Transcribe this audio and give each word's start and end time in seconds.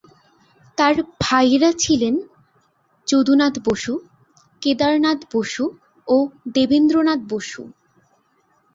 তাঁর 0.77 0.95
ভাইয়েরা 1.21 1.71
ছিলেন 1.83 2.15
যদুনাথ 3.07 3.55
বসু, 3.67 3.93
কেদারনাথ 4.61 5.19
বসু 5.33 5.63
ও 6.07 6.15
দেবেন্দ্রনাথ 6.55 7.21
বসু। 7.29 7.61